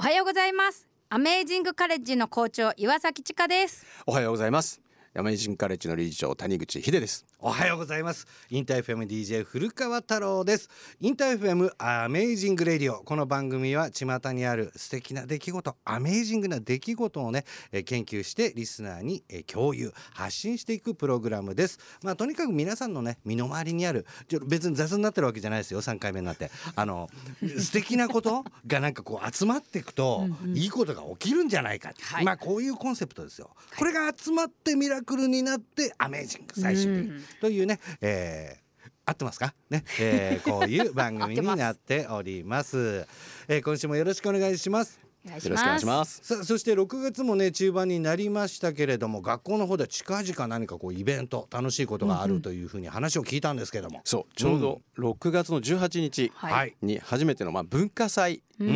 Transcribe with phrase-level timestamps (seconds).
[0.00, 0.86] おはようございます。
[1.10, 3.84] アメージングカレッジの校長岩崎千佳です。
[4.06, 4.80] おはようございます。
[5.12, 7.26] アメージングカレッジの理事長谷口秀です。
[7.40, 8.26] おはようございます。
[8.50, 10.68] インター FM DJ 古川太郎です。
[11.00, 13.04] インター FM アメージングレディオ。
[13.04, 21.78] この番組は巷にある素敵な出来事アメージングな出来事をねえー研究してリスナーにえー共有発信していくプログラムです。
[22.02, 25.80] まあとにかく皆さんのね身の回りにあるちょ別に雑になってるわけじゃないですよ。
[25.80, 26.50] 3回目になって。
[26.74, 27.08] あの
[27.40, 32.24] 素敵なことがなんかこう集まっていくといいことが起きるんじゃないか、はい。
[32.24, 33.50] まあこういうコンセプトですよ。
[33.78, 38.68] これが集まってミラクルになってアメージング最終的にというね、えー
[39.04, 39.54] 合ってますか？
[39.70, 43.06] ね、えーこういう番組になっております。
[43.48, 45.00] えー今週もよろしくお願いします。
[45.24, 46.20] よろしくお願いします。
[46.22, 56.76] さあそして6月もね中盤になりましたけれども学校の方では近々何かこうイベント楽しいことがあるというふうに話を聞いたんですけども、そうちょうど6月の18日はい。
[56.82, 58.42] に初めてのまあ文化祭。
[58.60, 58.68] うん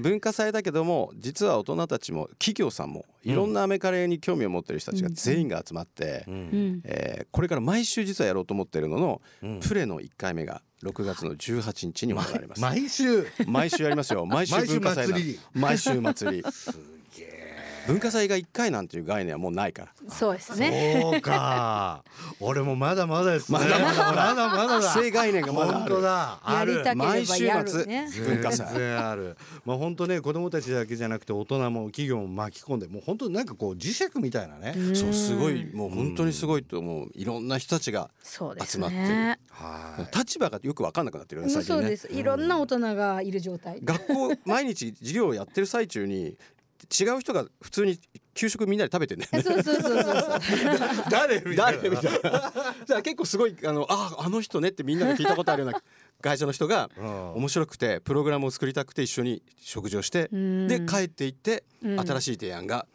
[0.00, 6.34] で文化祭だけども実は大人たちも企業さんもいろんなアメカレに興味を持ってる人たちが全員が集まって、うん。
[6.34, 6.80] うん。
[6.84, 9.60] えーこれから毎週実はやろうと思ってるのの、うん。
[9.60, 12.60] プレの1回目が6月の18日に行われます。
[12.60, 13.26] 毎週。
[13.46, 14.26] 毎週やりますよ。
[14.26, 15.38] 毎週文化祭だ祭り。
[15.54, 16.44] 毎週祭り。
[17.88, 19.92] 文化祭が1回なんていう概念はもうないから。
[20.10, 21.00] そうですね。
[21.02, 22.04] そうか。
[22.38, 23.58] 俺もまだまだですね。
[23.58, 24.48] まだまだまだ。
[24.48, 25.78] まだだ性概念がまだある。
[25.78, 26.00] 本当。
[26.02, 26.40] だ。
[26.42, 28.66] あるやりたければ毎週やる末ね文化祭。
[28.66, 29.36] 全然ある。
[29.64, 39.02] まあ本当ね子供たちだけじゃなくて大人も企業も巻き込んでもう本当なんかこう磁石みたいなね、そうすごいもう本当にすごいと思ういろんな人たちがそうです集まってる。
[39.02, 40.18] ねはい。
[40.18, 41.82] 立場がよく分かんなくなってるよね最近ね。
[41.82, 42.08] そうです。
[42.12, 43.80] いろんな大人がいる状態。
[43.82, 46.36] 学校毎日授業をやってる最中に
[47.00, 47.98] 違う人が普通に
[48.34, 49.42] 給食みんなで食べてんだよね。
[49.42, 50.40] そうそうそうそうそう。
[51.10, 51.82] 誰みたいな。
[51.82, 52.18] 誰みたいな。
[52.20, 52.52] だか
[52.88, 55.82] ら結構すごいあのああの人ねってみんなが聞いたことあるような
[56.22, 57.32] 会社の人がうん。
[57.34, 60.66] 面白くてプログラムを作りたくて一緒に食事をしてん。
[60.68, 62.00] で帰っていってうん。
[62.00, 62.86] 新しい提案が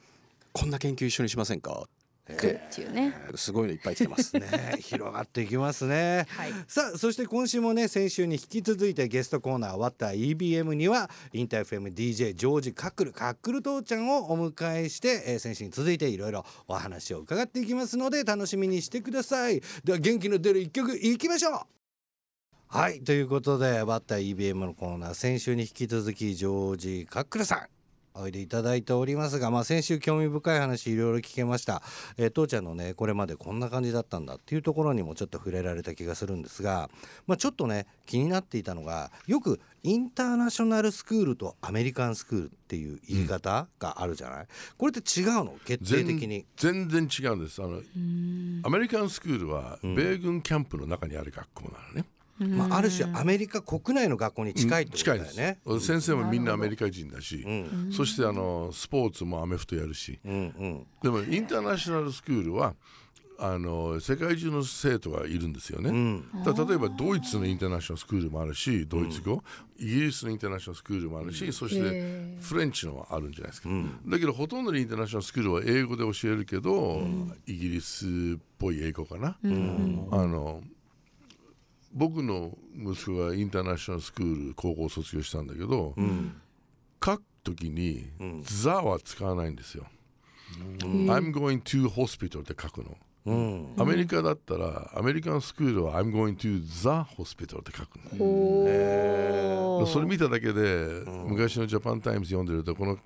[0.54, 1.88] こんな研究一緒にしませんか？
[2.32, 3.14] ってっていうね。
[3.36, 4.38] すごいのいっぱい来てます。
[4.38, 4.48] ね。
[4.80, 6.54] 広がっていきますね、はい。
[6.68, 19.62] さあそして今週もね先週に引き続いてゲストコーナー終わった EBM にはインター FMDJ ジョージカックルカックル父ちゃんをお迎えして、えー先週に続いていろいろお話を伺っていきますので楽しみにしてください。
[19.84, 21.60] では元気の出る一曲いきましょう。
[22.68, 27.73] はいということでバッター EBM のコーナー先週に引き続きジョージカックルさん
[28.16, 31.82] おいでいただいておりますが、まあ、先週興味深い話いろいろ聞けました、
[32.18, 36.90] えー、父ちゃんのねこれまでこんな感じだったんだっていうところにもちょっと触れられた気がするんですが、
[37.28, 44.48] まあ、ちょっとね気になっていたのがよくインターナショナルスクールとアメリカンスクールっていう言い方があるじゃない、
[44.78, 45.56] これって違うの？
[45.66, 46.46] 決定的に。
[46.56, 47.62] 全然違うんです。
[47.62, 47.82] あの
[48.64, 52.06] アメリカンスクールは米軍キャンプの中にある学校なのね、
[52.40, 55.30] まあ、ある種アメリカ国内の学校に近いってことだよね。
[55.30, 55.86] 近いです。
[55.86, 57.92] 先生もみんなアメリカ人だし、ん。
[57.92, 60.20] そしてあのスポーツもアメフトやるし。
[60.26, 60.88] うんうん。
[61.02, 62.76] でもインターナショナルスクールは
[63.40, 69.44] あの世界中の生徒がいるんですよね、だから例えばドイツのインターナショナルスクールもあるしドイツ語、
[69.78, 73.70] イギリスのインターナショナルスクールもあるし、そしてフレンチのもあるんじゃないですか、
[74.06, 77.02] だけどほとんどのインターナショナルスクールは英語で教えるけど、
[77.48, 80.62] イギリスっぽい英語かな、あの
[81.94, 85.94] 僕の息子がインターナショナルスクール高校卒業したんだけど、
[87.04, 88.10] 書くときに
[88.44, 89.86] 「ザ」は使わないんですよ。
[90.60, 92.98] I'm going to hospital って書くの。
[93.26, 98.26] うんアメリカだったらアメリカンスクールは I'm going to the hospital って書くの。
[98.26, 102.98] おーそれ見ただけで、昔のジャパンタイムズ読んでるとこの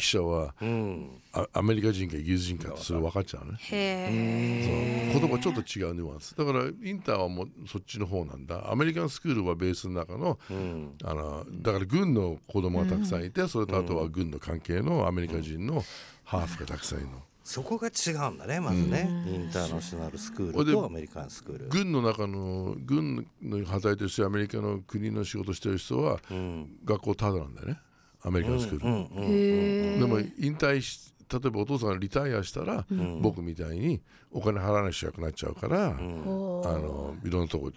[0.00, 1.22] 記者はうん。
[1.32, 3.58] あアメリカ人かイギリス人かってそれ分かっちゃうね。
[3.58, 6.34] へ言葉ちょっと違うニュアンス。
[6.34, 8.70] だからインターはもうそっちの方なんだ。
[8.70, 10.38] アメリカンスクールはベースの中の,、
[11.04, 15.84] あのだから軍の子供がたくさんいて、それとあとは軍の関係のアメリカ人の
[16.24, 17.22] ハーフがたくさんいるの。
[17.44, 21.68] そこが違うんだねまずね、インターナショナルスクールでとアメリカンスクール。
[21.68, 26.20] 軍の中の軍の働いてる人アメリカの国の仕事してる人は、
[26.84, 27.80] 学校タダなんだよね
[28.22, 29.94] アメリカンスクー。
[29.94, 32.84] ル、でも引退し例えばお父さんがリタイアしたら、
[33.20, 34.02] 僕みたいに
[34.32, 37.70] お金払わない人なくなっちゃうから、あのいろんなとこ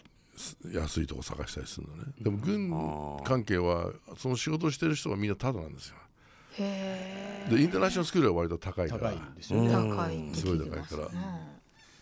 [0.74, 2.04] 安いとこ探したりするのね。
[2.20, 5.96] でも軍関係はその仕事をしてる人はみんなタダなんですよ。
[6.58, 9.12] へでインターナショナルスクールは割と高いから。
[9.12, 9.70] 高いんですよね。
[10.34, 11.10] すごい高いから、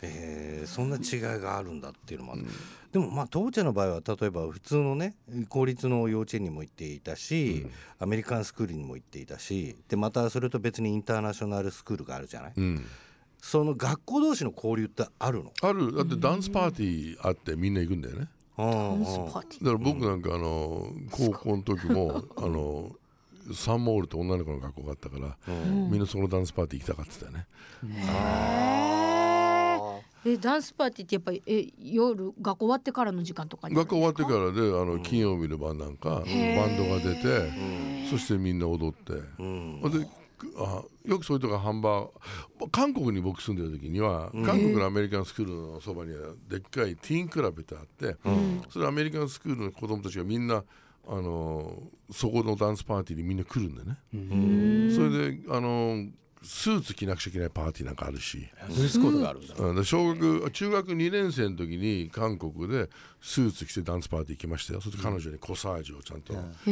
[0.01, 2.45] えーそんな違いがあるんだっていうのもある、
[2.91, 5.15] でもまあ父ちゃんの場合は例えば普通のね
[5.49, 7.65] 公立の幼稚園にも行っていたし、
[7.99, 12.85] アメリカンスクールにも行っていたしでまたそれと別にインターナショナルスクールがあるじゃない、うん、
[13.41, 15.51] その学校同士の交流ってあるの？
[15.63, 15.95] ある。
[15.95, 18.27] だってダンスパーティーあってみんな行くんだよね。
[18.57, 22.91] うんうんスパーティだから僕なんかあの高校の時もあの
[23.55, 27.47] サンモールって女の子の学校があったから、みんなそのダンスパーティー行きたかってたよね。
[30.25, 36.25] えダンスパーティーってやっぱりえ夜学校終わってからの時間とかに学校終わってからであの金曜日の晩なんかバン
[36.77, 37.51] ドが出て、
[38.09, 40.07] そしてみんな踊って、で
[40.57, 48.15] あよくそういうとこハンバー韓国に僕住んでる時には、韓国のアメリカンスクールのそばにはでっかいティーンクラブってあって、
[48.69, 50.63] それアメリカンスクールの子供たちがみんな
[51.07, 51.81] あの
[52.11, 53.97] そこのダンスパーティーにみんな来るんでね、
[54.95, 56.05] それであの
[56.43, 59.75] スーツ着なくちゃいけないパーティーなんかあるし、ドレスコードがあるんだ、うん。
[59.75, 62.89] で小学中学2年生の時に韓国で
[63.21, 64.81] スーツ着てダンスパーティー行きましたよ。
[64.81, 66.71] それで彼女にコサージュをちゃんと、つけ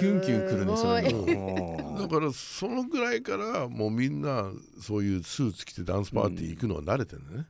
[0.00, 4.50] キュンキュンくるねそういうのだからそのぐらいからもうみんな
[4.80, 7.46] そういうスーツ着てダンスパーティー行くのは慣れてるね、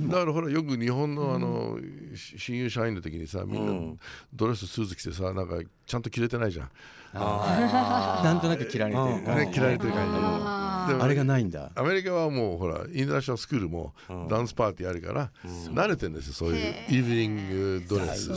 [0.00, 1.78] だからほらよく日本のあの、
[2.16, 3.96] し新入社員の時にさみんな
[4.32, 6.70] ドレススーツ着てさなんかちゃんと着れてないじゃん、
[7.14, 10.64] なんとなく切られてるからね、着られてる感じ。
[10.88, 11.70] でもあれがないんだ。
[11.74, 13.94] アメリカはもうほらインターナショナルスクールも
[14.28, 16.56] ダンスパーティーあるから、慣れてるんですよそういう
[16.90, 17.04] イー。
[17.04, 18.32] ブニングドレス。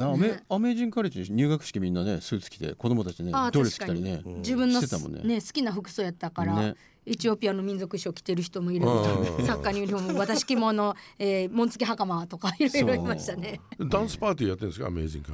[0.00, 5.22] アメアメージングカレッジ入学式みんなねスーツ着て子供たちねドレス着たりね自分のしてたもんね。
[5.22, 6.74] ね好きな服装やったから、ね
[7.06, 13.60] エチオピアの民族衣装着てる人もいればうんサッカーのユニフォーム私着物、 えー、紋付き袴とかいろいろいましたね。
[13.78, 14.88] ダンスパーティーやってるんですか？
[14.88, 15.32] アメージング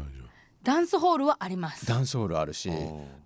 [0.63, 1.87] ダンスホールはあります。
[1.87, 2.71] ダンスホールあるし、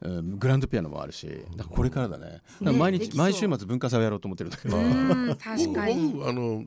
[0.01, 0.39] うん。
[0.39, 2.41] グランドピアノもあるし、だからこれからだね。
[2.61, 4.77] 毎日毎週末文化祭をやろうと思ってるんだけど。
[4.79, 5.37] うん。
[5.37, 6.13] 確かに。
[6.15, 6.65] 僕あの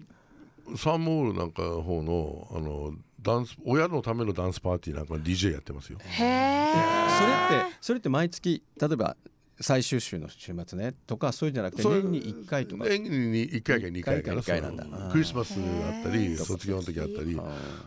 [0.77, 5.97] サンモールなんかの方のあのダンス親のためのダンスパーティーなんか DJ やってますよ。
[6.03, 6.73] へえ
[7.17, 9.17] それってそれって毎月例えば
[9.61, 12.85] 最終週の週末ねとかそういうんじゃなくて年に一回とか。
[12.85, 13.09] 年に
[13.49, 14.75] 1回か2回か回か二回なん。
[14.77, 17.39] だクリスマスあったり卒業の時あったり。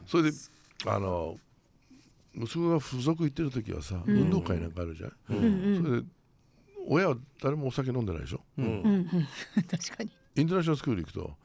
[0.07, 0.37] それで
[0.87, 1.39] あの
[2.35, 5.33] 息子が付属行ってる時はさ、運動会なんかあるじゃん、そ
[5.91, 6.07] れで
[6.87, 8.41] 親は誰もお酒飲んでないでしょ、
[9.71, 10.11] 確かに。
[10.37, 11.37] インターナショナルスクール行くと、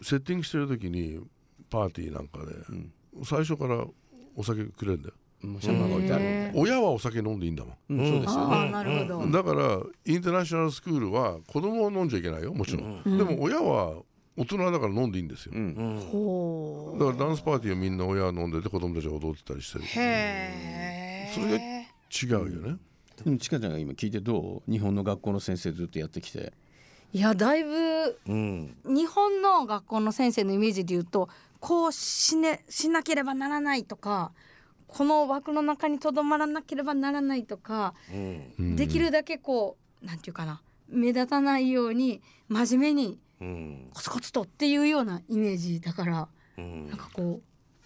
[0.00, 1.20] セッティングしてる時に
[1.68, 2.54] パーティーなんかで、
[3.24, 3.86] 最初から
[4.34, 5.14] お酒くれるんだよ。
[5.16, 5.21] うん
[5.60, 6.52] シャンパンが置いてある。
[6.54, 7.74] 親はお酒飲んでいいんだもん。
[7.90, 8.54] うんそうですよね。
[8.54, 14.02] ああなるほど、だからインターナショナルスクールは子供は飲んじゃいけないよもちろん、でも親は
[14.36, 15.52] 大人だから飲んでいいんですよ、
[16.10, 22.76] ほだからダンスパーティーはみんな親は飲んでて子供たちが踊ってたりしてるうへえそれが違うよね、
[23.24, 24.70] でもちかちゃんが今聞いてどう？
[24.70, 26.52] 日本の学校の先生ずっとやってきて。
[27.14, 28.74] いやだいぶうん。
[28.86, 31.28] 日本の学校の先生のイメージで言うと
[31.60, 34.32] こうし,、ね、しなければならないとか
[34.92, 38.76] この枠の中にとどまらなければならないとか、うん。
[38.76, 43.90] できるだけこうなんていうかな目立たないように真面目にうん。
[43.94, 46.28] コツコツとっていうようなイメージだから
[46.58, 46.88] うん。
[46.88, 47.42] なんかこう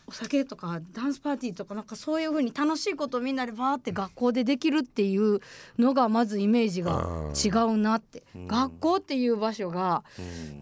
[0.09, 5.41] お酒とかダンスパーティーとかなんかそういう風に楽しいことをみんなでバーって学校でできるっていう
[5.79, 8.23] のがまずイメージが違うなって。
[8.47, 10.05] 学校っていう場所が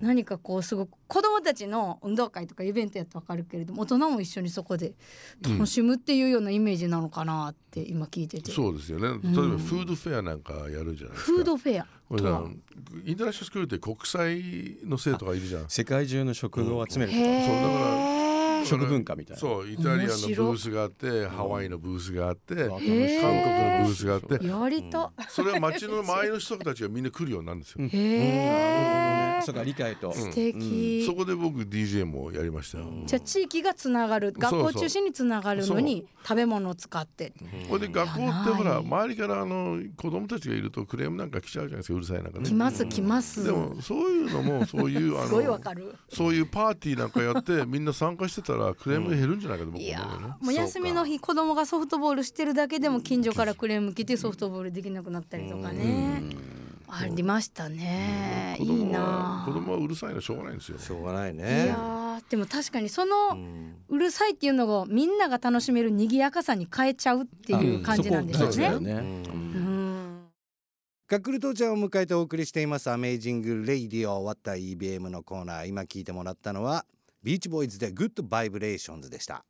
[0.00, 4.94] 何かこうすごく子どもたちの運動会とかイベントやってわかるけれども大人も一緒にそこで
[5.42, 9.08] 楽しむっていうようなイメージなのかなって今聞いてて、そうですよね。
[9.22, 11.32] 例えばフードフェアなんかやるじゃないですか。
[11.36, 11.86] フードフェア。
[12.08, 15.64] これインターナショナルスクールって国際の生徒がいるじゃん。
[15.68, 18.23] 世界中の食を集めるとか、へそうだからえ
[18.64, 19.40] 食文化みたいな。
[19.40, 23.04] そうイタリアのブースがあってハワイのブースがあって韓国の
[23.84, 24.46] ブースがあって。
[24.46, 27.84] やりた、それは街の周りの人たちがみんな来るようになるんですよ。
[27.84, 30.12] へえそうか理解と。
[30.12, 32.86] 素敵、そこで僕 DJ もやりましたよ。
[33.06, 37.32] じゃあ地域がつながる学校中心につながるのに食べ物を使って。
[37.68, 42.54] これで学校ってほら周りからあの子供たちがいるとクレームなんか来ちゃうじゃないですかうるさいなんかね来。
[42.54, 43.44] ます来ます。
[43.44, 45.94] でもそういうのもそういうあすごいわのかる。
[46.08, 50.34] そういうパーティーなんかやってみんな参加してたらクレーム減るんじゃないかと僕いや思うよね。
[50.40, 56.22] もう休みの日子供がソフトボールしてるだけでも近所からクレーム来てソフトボールできなくなったりとかね
[56.88, 58.56] ありましたね。
[58.60, 60.78] いい子供はな子供はうるさいのしょうがないんですよ。
[60.78, 63.36] しょうがないいねやーでも確かにその
[63.88, 68.52] うるさいっていうのをみんなが楽しめる賑やかさに変えちゃうっていう感じなんですよね。
[68.52, 69.00] そこ大事だよ。
[69.00, 69.24] ね。
[69.24, 70.24] うん。
[71.06, 75.66] ガックル父ちゃんを迎えてお送りしています「アメイジング・レイディオ」終わった EBM のコーナー。
[75.66, 76.86] 今聞いてもらったのは
[77.22, 79.44] ビーチボーイズで「グッド・バイブレーションズ」でした。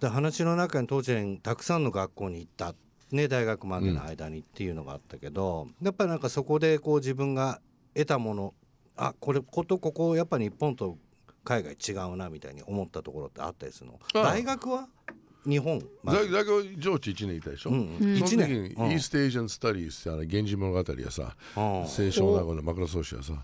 [0.00, 2.74] で話の中に当然たくさんの学校に行った、
[3.14, 7.60] ね、大学までの間にっていうのがあったけど、やっぱりなんかそこでこう自分が
[7.94, 8.54] 得たもの
[8.96, 10.98] あこれことここやっぱ日本と
[11.44, 14.00] 海外違うなみたいに思ったところってあったりするの？
[14.12, 14.88] 大学は？
[15.46, 17.70] 日本、大大学上智1年いたでしょ？
[17.70, 18.48] うんその一時年。
[18.48, 23.34] イーストエージアン・スタディーズってあの源氏物語やさうん清少納言の枕草子やさ。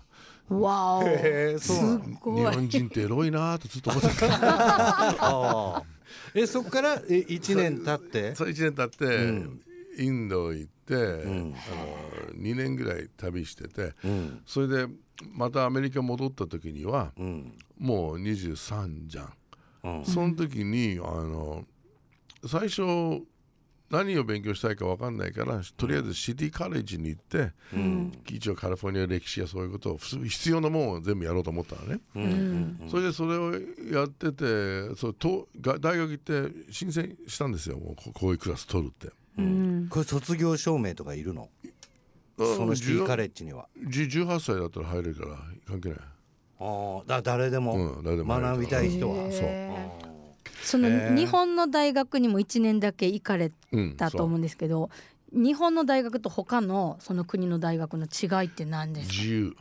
[0.49, 1.03] わお。
[1.03, 2.03] へえそうなの。
[2.03, 4.27] すごい日本人ってエロいなーってずっと思ってた。
[5.21, 5.83] あ
[6.33, 8.33] えそこからえ1年経って？
[8.35, 8.89] そう1年経っ
[9.97, 11.53] て、インド行って、あの
[12.35, 13.93] 2年ぐらい旅してて、
[14.45, 14.87] それで
[15.33, 17.13] またアメリカ戻った時には、
[17.77, 19.23] もう23じゃ
[19.89, 21.65] ん、その時にあの
[22.45, 22.81] 最初
[23.91, 27.51] 何を勉強したいか分かんないからとりあえずシティカレッジに行って、
[28.29, 31.99] 一応カリフォルニア歴史やそういうことを普通必要なものを全部やろうと思ったのね、
[32.89, 33.51] それでそれを
[33.93, 39.09] やっててそうとが大学行って申請したんですよもうここういうクラス取るって。
[39.89, 41.49] これ卒業証明とかいるの？
[42.37, 43.67] そのシティカレッジには。
[43.87, 45.99] じ18歳だったら入れるから関係ない。
[46.59, 47.97] ああだ誰でも。
[47.97, 49.15] うん誰でも学びたい人は。
[49.31, 49.43] そ
[50.07, 50.10] う
[50.63, 54.89] その日本の大学にも1年だけ行かれうんたと思うんですけど、
[55.31, 59.13] 日本の大学と他のその国の大学の違いって何ですか？
[59.13, 59.55] 自由。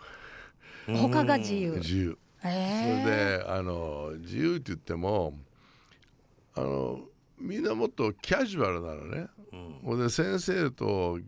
[0.86, 1.72] 他が自由。
[1.76, 2.18] 自由。
[2.40, 5.34] それえであの自由って言っても
[6.54, 7.00] あの
[7.38, 9.26] みんなもっとキャジュアルなのね、
[9.84, 11.18] ほんで先生と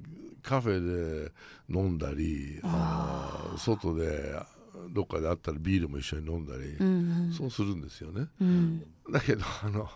[0.42, 1.32] カフェで
[1.68, 4.34] 飲んだりあの外で
[4.90, 6.84] どっかで会ったらビールも一緒に飲んだり、ーう
[7.28, 7.32] ん。
[7.32, 8.26] そうするんですよね。
[8.40, 8.86] うん。
[9.10, 9.88] だけどあの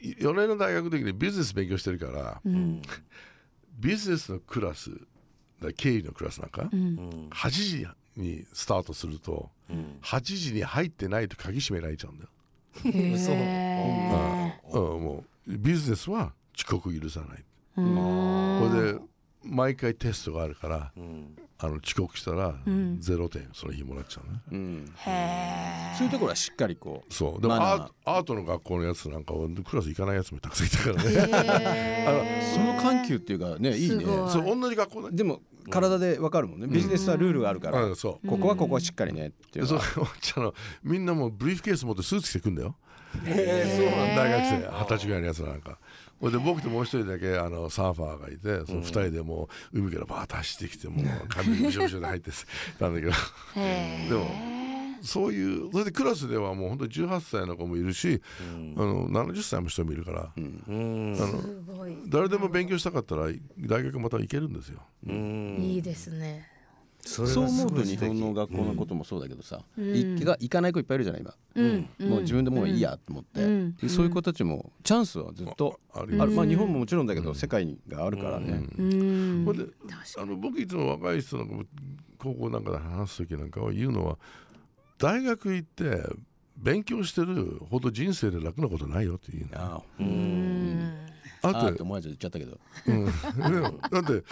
[0.00, 2.82] 4年の大学の時にビジネス勉強してるから、うん。
[3.78, 4.90] ビジネスのクラス
[5.62, 7.28] だ経理のクラスなんか、うん。
[7.30, 9.50] 8時にスタートすると、
[10.02, 12.30] 8時に入ってないと鍵閉められちゃうんだよ。
[12.84, 14.78] へー。
[14.78, 17.44] うん、もうビジネスは遅刻許さない。
[17.78, 18.68] うん。
[18.70, 18.98] これで
[19.44, 20.92] 毎回テストがあるから、
[21.58, 24.40] あの遅刻したら0点その日もらっちゃうね。
[24.52, 24.92] うん。
[25.06, 27.40] へそういうところはしっかりこうそう。
[27.40, 32.42] でもアートアートの学校のやつなんかはクラス行かないやつもたくさんいたからね。
[32.54, 34.04] その緩急っていうかねいいね。
[34.04, 35.10] そう同じ学校だ。
[35.10, 36.66] でも体でわかるもんね。
[36.66, 38.28] ビジネスはルールがあるから、うんそう。
[38.28, 39.80] ここはここはしっかりねっていうでそう
[40.42, 42.76] のみんなもうブリーフケース持ってスーツ着てくんだよ。
[43.24, 45.78] 大学生二十歳ぐらいのやつなんか。
[46.24, 52.30] ほいで僕ともう一人だけあのサーファーがいてその二人でもう海からバーッと走ってきてもう髪びしょびしょで入って
[52.78, 53.12] た んだけど。
[53.56, 54.54] えでも
[55.02, 58.22] そういうそれでクラスではもう本当に18歳の子もいるし、
[58.74, 61.94] あの70歳の人もいるから、あのすごい。
[62.08, 63.26] 誰でも勉強したかったら
[63.60, 64.80] 大学また行けるんですよ。
[65.06, 66.48] いいですね
[67.06, 79.44] そそう思うと日本の学校のこともそうだけどさ、いが行かない子いっぱいいるじゃない今、うんもう自分でもういいやと思って、うんそういう子たちもチャンスはずっとある、まあ日本ももちろんだけど、世界があるからね、うん。
[79.44, 79.64] ほんで
[80.18, 81.64] あの僕いつも若い人の
[82.18, 84.18] 高校なんかで話す時なんかは言うのは
[84.98, 86.02] 大学行って
[86.56, 89.58] 勉強してるほど人生で楽なことないよっていうの。
[89.60, 89.82] あ
[91.42, 92.58] あああとって思わず言っちゃったけど。
[93.90, 94.24] だって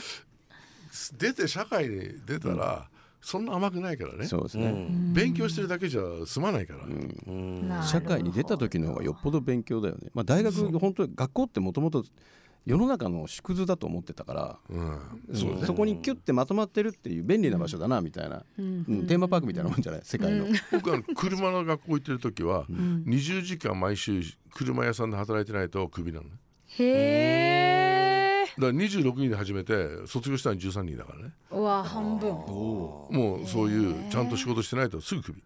[1.19, 2.89] 出て社会に出たら
[3.21, 4.27] そんな甘くないからね。
[4.27, 12.05] そうですね、勉強してるだけじゃ済まないから、社会に出た時の方がよっぽど勉強だよね、まあ、大学本当に学校ってもともと
[12.65, 15.01] 世の中の縮図だと思ってたから、うん。
[15.67, 19.07] そこにキュッてまとまってるっていう便利な場所だなみたいな、うん。
[19.09, 20.01] テーマパークみたいなもんじゃない？
[20.05, 24.23] 世界の、僕あの車の学校行ってる時は20時間毎週
[24.55, 26.31] 車屋さんで働いてないとクビなのね。
[26.79, 27.92] へえ
[28.63, 31.33] だから26人で始めて卒業したのに13人だからね。
[31.51, 32.31] うわ半分。
[32.31, 35.43] もうそういうちゃんと仕事してないとすぐクビ。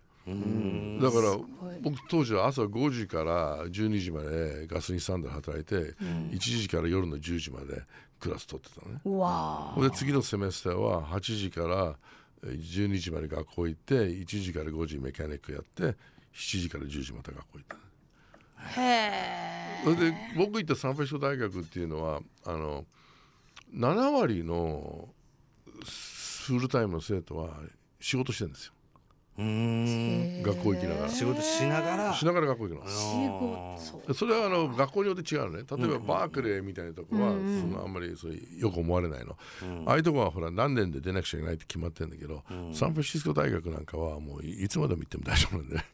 [1.00, 1.38] だから
[1.82, 5.94] 僕当時は朝5時から12時までガソリンスタンドで働いて
[6.32, 7.82] 1時から夜の10時まで
[8.18, 9.00] クラス取ってたのね。
[9.04, 11.96] うわで次のセメスターは8時から
[12.44, 15.96] えー12時まで学校行って1時から5時メカニックやって
[16.34, 17.64] 7時から10時また学校行っ
[18.74, 18.84] たへ
[19.82, 22.84] えそれで僕行ったサンフランシスコ大学っていうのはあの
[23.74, 25.08] 7割の
[26.46, 27.58] フルタイムの生徒は
[28.00, 28.72] 仕事してるんですよ。
[29.38, 29.44] 学
[30.62, 31.10] 校行きながら。
[31.10, 32.14] 仕事しながら。
[32.14, 32.88] しながら学校行くの。
[33.76, 34.02] 仕事。
[34.08, 35.64] でそれはあの学校によって違うのね。
[35.70, 39.36] 例えばバークレーみたいなとこはそのあんまりそういうよく思われないの、
[39.84, 42.42] ああいうとこはほら何年で出なくちゃいけないって決まってるんだけど、
[42.72, 45.84] サンフランシスコ大学なんかはもういいつまでも行っても大丈夫なんでね。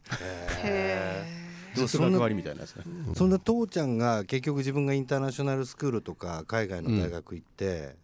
[0.63, 2.83] ずっと関わりみたいなやつね、
[3.15, 7.95] そんな父ちゃんが結局自分がインターナショナルスクールとか海外の大学行って、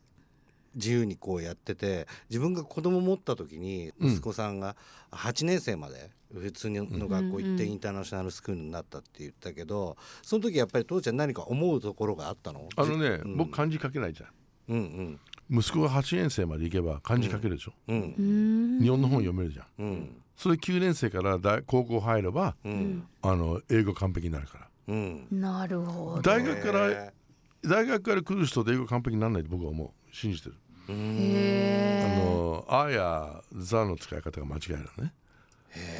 [0.75, 4.75] 自由にこうやってて自分が子供持った時に息子さんが
[5.11, 12.69] 8年生まで普通の学校行ってインターナショナルスクールになったって言ったけどその時やっぱり父ちゃん何か思うところがあったの？
[12.75, 14.29] あのね、僕漢字書けないじゃん。
[14.69, 15.59] うんうん。
[15.59, 18.79] 息子が8年生まで行けば漢字書けるでしょ、うん。
[18.79, 19.65] 日本の本読めるじゃん。
[19.79, 24.67] うんそれ9年生から大高校入れば、あの英語完璧になるから。
[24.87, 26.21] うんなるほど。
[26.21, 27.13] 大学からへ
[27.61, 30.15] 大学から来る人で英語完璧にならないと僕は思う。
[30.15, 30.55] 信じてる。
[30.87, 35.13] へあの「あ」や「ザ」の使い方が間違いなのね。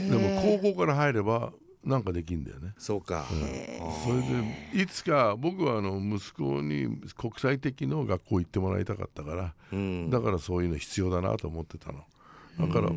[0.10, 1.52] でも高校から入れば
[1.84, 2.74] なんかできんだよね。
[2.78, 3.26] そうか、
[4.06, 10.10] それでいつか僕はあの息子に国際的の学校行ってもらいたかったから、うん。
[10.10, 12.06] だからそういうの必要だなと思ってたの。
[12.58, 12.90] だから、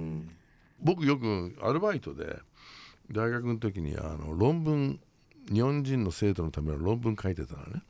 [0.82, 2.38] 僕よくアルバイトで
[3.10, 5.00] 大学の時にあの論文
[5.52, 7.82] 日本人の生徒のための論文書いてたのね。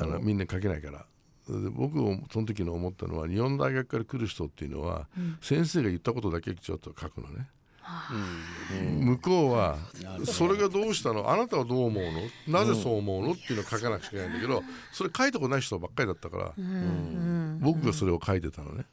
[0.00, 1.06] あのみんな書けないから。
[1.48, 5.08] で僕をその時の思ったのは日本大学から来る人っていうのは、
[5.40, 7.48] 先生が言ったことだけちょっと書くのね。
[9.00, 9.76] 向こうは
[10.24, 11.28] それがどうしたの？
[11.30, 12.04] あなたはどう思う
[12.46, 12.58] の？
[12.60, 13.32] なぜそう思うの？
[13.32, 14.62] っていうのを書かなくちゃいけないんだけど
[14.92, 16.52] それ書いたことない人ばっかりだったから
[17.58, 18.84] 僕がそれを書いてたのね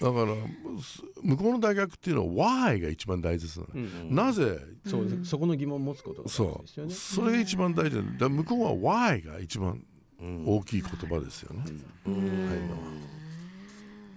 [0.00, 0.34] だから
[0.80, 3.80] す向こうの大学っていうのは Why が一番大切なの。
[3.80, 4.58] ねなぜ？
[4.86, 6.92] そうですそこの疑問を持つことが大そ事ですよね。
[6.92, 9.82] うそれが一番大事だ向こうは Why が一番
[10.20, 11.64] 大きい言葉ですよね。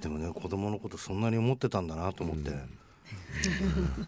[0.02, 2.52] でもね子供のことそんなに思ってたんだなと思って、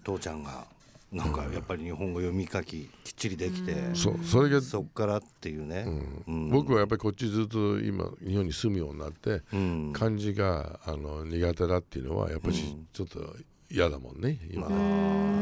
[0.04, 0.66] 父ちゃんが
[1.14, 5.86] なんかやっぱり日本語読み書ききっちりできて、そうそれがそっからっていうね、
[6.28, 6.50] うん。
[6.50, 9.94] 僕はやっぱりこっちずっと今日本に住むようになってうん。
[9.94, 12.56] 漢字があの苦手だっていうのはやっぱり
[12.92, 13.36] ちょっと
[13.70, 14.66] 嫌だもんね今。
[14.68, 14.70] あ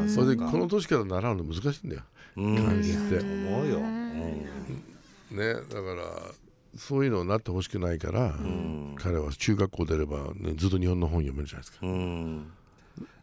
[0.04, 2.02] あそれでこの年から習うの難しいんだよ
[2.36, 3.20] 漢字って。
[3.20, 4.46] 思うよ、うん。
[5.30, 6.32] ねだから
[6.76, 8.34] そういうのになってほしくないから
[8.96, 11.86] 彼は中学校出れば、ね、ずっと日本の本読めるじゃないですか。
[11.86, 12.52] うん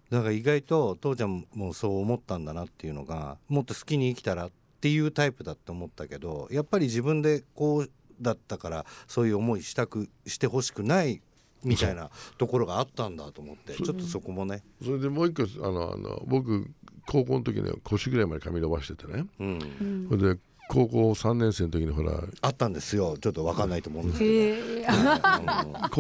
[0.10, 4.51] だから意外と父ちゃんもそう思ったんだなっていうのがもっと好きに生きたらっ
[4.82, 11.22] ていうタイプだって思ったけどやっぱり自分でこうだったからそういう思いしたくしてほしくない
[11.63, 16.70] みたいなところがあったんだと思ってちょっとそこもね、それでもう一個あのあの僕
[17.06, 19.25] 高校の時には腰ぐらいまで髪伸ばしててね。
[19.39, 20.39] うん、それで
[20.70, 22.12] 高校3年生の時にほら
[22.42, 23.18] あったんですよ。
[23.20, 24.92] ちょっと分かんないと思うんですけど、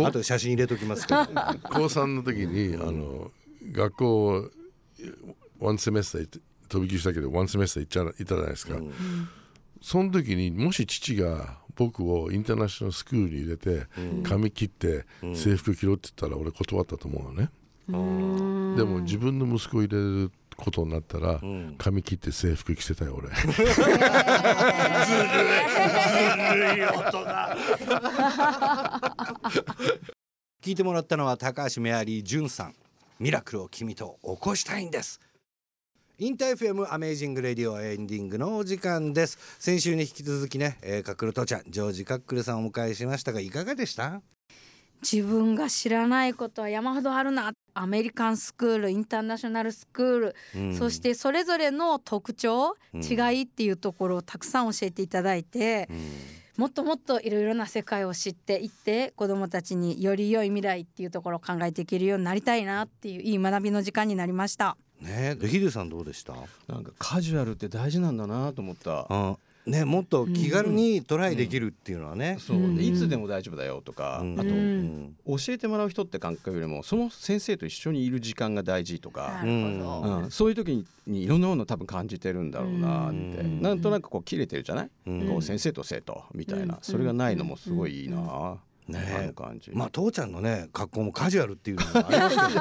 [0.01, 1.25] うんあと 写真入れときますけど。
[1.25, 3.31] 高3の時に、あの
[3.71, 4.51] 学校
[5.59, 8.77] ワンセメスター飛び級したけどワンセメスター行っちゃ行ったじゃないですか、
[9.81, 13.87] その時にもし父が僕をインターナショナルスクールに入れて、
[14.23, 17.49] 髪切って制服着ろって言ったら俺断ったと思うのね、
[18.77, 21.41] でも自分の息子を入れることになったら、
[21.77, 23.29] 髪切って制服着せたよ俺。
[30.61, 32.75] 聞いてもらったのは高橋メアリー潤さん
[33.19, 35.19] ミラクルを君と起こしたいんです。
[36.19, 39.37] インター FM アメージングレディオエンディングのお時間です。
[39.59, 44.21] 先週に引き続きね、えー、カックル父ちゃんジョージカックルさんをお迎えしましたがいかがでした？
[45.01, 47.51] 自分が知らないことは山ほどあるな。
[47.73, 50.75] アメリカンスクールインターナショナルスクール、うん。
[50.77, 53.03] そしてそれぞれの特徴、うん。
[53.03, 55.89] 違いっていうところをたくさん教えていただいて、
[56.59, 64.75] もっともっといろいろな世界を知っていって子どもたちにより良い未来っていうところを考えていけるようになりたいなっていういい学びの時間になりました。
[64.99, 66.33] ねでヒデさんどうでした？
[66.67, 69.07] なんかカジュアルって大事なんだなと思った。
[69.09, 69.37] あ
[69.69, 74.39] ねもっと気軽にトライできるっていうのはね、そうでいつでも大丈夫だよとか、うん。
[74.39, 75.15] あと、うん。
[75.25, 79.41] 教えてもらう人って感覚よりもその先生と一緒にいる時間が大事とか、
[80.29, 83.61] そういう時にいろんなものを多分感じてるんだろうなって、うん。
[83.61, 85.27] なんとなくこう切れてるじゃない、うん。
[85.27, 88.57] こう先生と生徒みたいな、それがないのもすごいいいな、
[88.89, 89.15] ね。
[89.17, 92.51] あの感じ、まあ父ちゃんのね格好もカジュアルっていうのもありますけどね。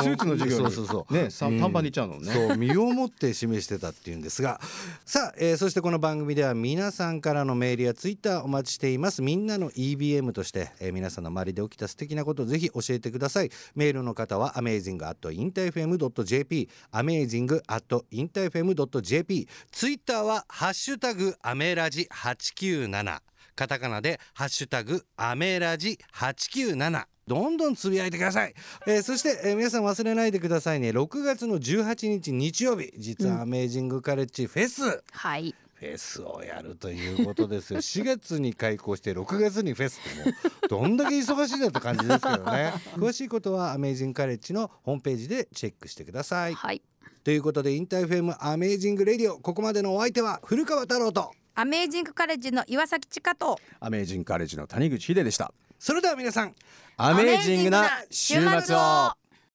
[0.02, 0.60] スーツの授業に。
[0.64, 1.14] そうそうそう。
[1.14, 4.60] ねさ短パンで行っちゃうのね、そう身をもって示してたっていうんですが。
[5.04, 9.22] さあ、えーそしてこの番組では皆さんからのメールやツイッターお待ちしています。
[9.22, 13.50] みんなの EBM として、えー皆さんの周りで起きた素敵なことをぜひ教えてください。
[13.74, 23.20] メールの方は amazing.interfm.jp amazing.interfm.jp ツイッターはハッシュタグアメラジ897
[23.54, 28.54] カタカナでハッシュタグアメラジ897どんどんつぶやいてください、
[28.88, 30.90] えーそして、えー皆さん忘れないでくださいね。
[30.90, 32.92] 6月の18日日曜日。
[32.98, 35.54] 実はアメージングカレッジフェス、はい。
[35.74, 37.78] フェスをやるということですよ。
[37.80, 42.74] 4月に開校して6月にフェスってもうどんだけ忙しいんだって感じですけどね。
[42.98, 46.54] 詳しいことはアメージングカレッジのホームページでチェックしてください。
[46.54, 46.82] はい。
[47.22, 49.38] ということでインター FM アメージングレディオ。
[49.38, 53.58] ここまでのお相手は古川太郎とアメージングカレッジの岩崎千佳と。
[53.80, 55.52] アメージングカレッジの谷口秀でした。
[55.78, 56.54] それでは皆さん
[56.96, 59.19] アメージングな週末を。